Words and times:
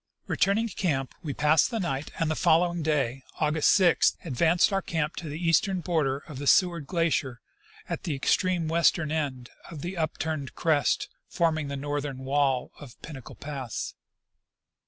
Returning 0.25 0.67
to 0.67 0.73
camp, 0.73 1.13
we 1.21 1.31
passed 1.35 1.69
the 1.69 1.79
night, 1.79 2.09
and 2.17 2.31
the 2.31 2.35
following 2.35 2.81
day, 2.81 3.21
August 3.39 3.69
6, 3.73 4.17
advanced 4.25 4.73
our 4.73 4.81
camp 4.81 5.15
to 5.17 5.29
the 5.29 5.37
eastern 5.37 5.81
border 5.81 6.23
of 6.27 6.39
the 6.39 6.47
Seward 6.47 6.87
glacier 6.87 7.39
at 7.87 8.01
the 8.01 8.15
extreme 8.15 8.67
western 8.67 9.11
end 9.11 9.51
of 9.69 9.83
the 9.83 9.97
upturned 9.97 10.55
crest 10.55 11.07
forming 11.27 11.67
the 11.67 11.77
northern 11.77 12.17
wall 12.23 12.71
of 12.79 12.99
Pinnacle 13.03 13.35
pass. 13.35 13.93